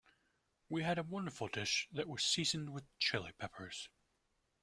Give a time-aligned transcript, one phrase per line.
[0.67, 3.87] We had a wonderful dish that was seasoned with Chili Peppers.